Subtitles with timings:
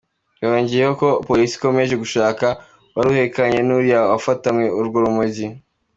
[0.43, 2.45] Yongeyeho ko Polisi ikomeje gushaka
[2.91, 5.45] uwari uhekanye n’uriya wafatanywe urwo rumogi.